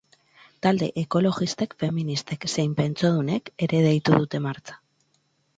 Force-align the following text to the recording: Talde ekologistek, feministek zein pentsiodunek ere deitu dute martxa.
Talde 0.65 0.87
ekologistek, 1.01 1.75
feministek 1.83 2.49
zein 2.53 2.73
pentsiodunek 2.81 3.55
ere 3.67 3.83
deitu 3.89 4.21
dute 4.25 4.43
martxa. 4.49 4.83